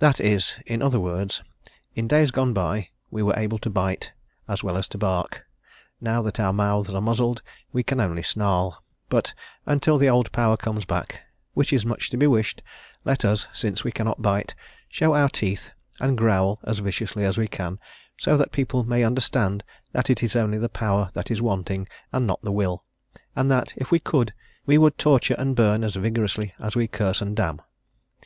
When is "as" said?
4.46-4.62, 4.76-4.86, 16.64-16.80, 17.24-17.38, 25.82-25.96, 26.58-26.76